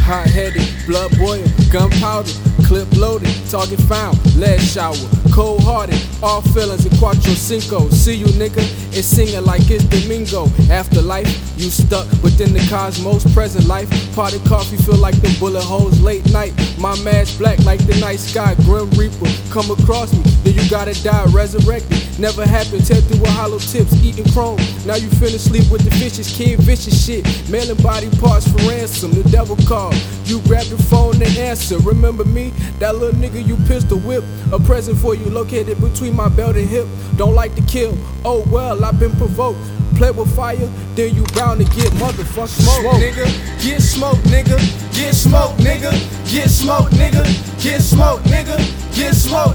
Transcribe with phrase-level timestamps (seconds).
[0.00, 2.32] Hot headed, blood boiling, gunpowder,
[2.66, 4.96] clip loaded, target found, lead shower,
[5.32, 7.88] cold hearted, all feelings in Cuatro Cinco.
[7.90, 8.62] See you, nigga,
[8.96, 10.46] it's singing like it's Domingo.
[10.70, 13.88] Afterlife, you stuck within the cosmos, present life.
[14.14, 16.52] Party coffee feel like the bullet holes, late night.
[16.78, 19.28] My mask black like the night sky, grim reaper.
[19.52, 22.18] Come across me, then you gotta die, resurrected.
[22.18, 24.56] Never happened, tear through with hollow tips, eating chrome.
[24.86, 27.22] Now you finna sleep with the fishes, kid vicious shit.
[27.50, 29.94] Mailing body parts for ransom, the devil called.
[30.24, 31.76] You grab the phone and answer.
[31.80, 32.48] Remember me?
[32.78, 34.24] That little nigga you pistol whip.
[34.52, 36.86] A present for you located between my belt and hip.
[37.16, 37.94] Don't like to kill.
[38.24, 39.60] Oh well, I've been provoked.
[39.96, 40.56] Play with fire,
[40.96, 43.26] then you bound to get motherfucking smoke, nigga.
[43.62, 44.56] Get smoke, nigga.
[44.96, 45.92] Get smoke, nigga.
[46.32, 47.22] Get smoke, nigga.
[47.62, 48.56] Get smoke, nigga.
[48.96, 49.51] Get smoke,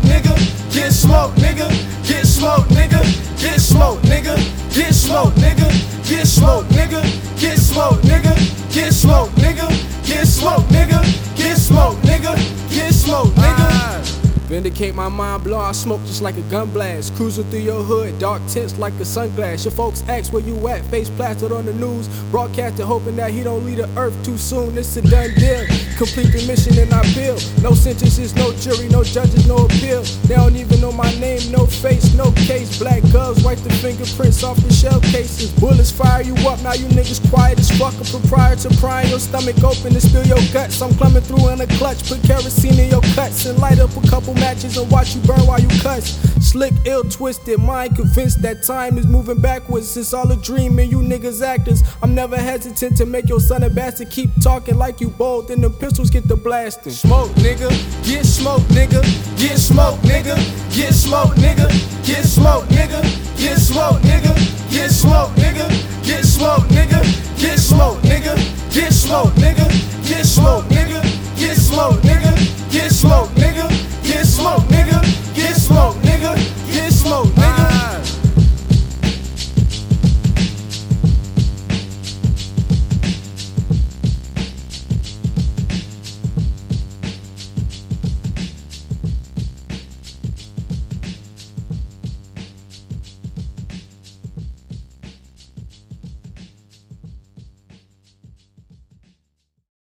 [5.08, 6.10] Get smoke, nigga.
[6.10, 7.40] Get smoke, nigga.
[7.40, 8.74] Get smoke, nigga.
[8.74, 10.05] Get smoke, nigga.
[10.05, 11.38] Get smoke, nigga.
[11.38, 12.36] Get smoke, nigga.
[12.70, 14.02] Get smoke, nigga.
[14.50, 17.16] Vindicate my mind, blow I smoke just like a gun blast.
[17.16, 19.63] Cruising through your hood, dark tints like a sunglass.
[19.63, 22.10] Your folks ask where you at, face plastered on the news.
[22.30, 24.78] Broadcasting, hoping that he don't leave the earth too soon.
[24.78, 25.66] It's a done deal.
[25.98, 27.41] Complete the and I bill.
[27.63, 30.04] No sentences, no jury, no judges, no appeal.
[30.29, 32.77] They don't even know my name, no face, no case.
[32.77, 35.49] Black gloves, wipe the fingerprints off the shell cases.
[35.57, 37.95] Bullets fire you up, now you niggas quiet as fuck.
[37.98, 40.84] A proprietor prying your stomach open and spill your guts.
[40.84, 44.07] I'm coming through in a clutch, put kerosene in your cuts and light up a
[44.07, 46.21] couple matches and watch you burn while you cuss.
[46.45, 49.98] Slick, ill, twisted, mind convinced that time is moving backwards.
[49.98, 51.82] It's all a dream and you niggas actors.
[52.04, 54.11] I'm never hesitant to make your son a bastard.
[54.11, 56.91] Keep talking like you bold, in the pistols get the blasting.
[56.91, 57.70] Smoke, nigga,
[58.04, 59.02] get smoke, nigga,
[59.38, 60.35] get smoke, nigga,
[60.76, 61.68] get smoke, nigga,
[62.05, 62.99] get smoke, nigga,
[63.40, 64.34] get smoke, nigga,
[64.69, 65.66] get smoke, nigga,
[66.03, 67.00] get smoke, nigga,
[67.40, 68.35] get smoke, nigga,
[68.73, 69.56] get smoke, nigga,